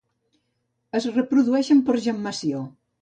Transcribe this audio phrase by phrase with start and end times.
[1.01, 2.65] Es reprodueixen per gemmació.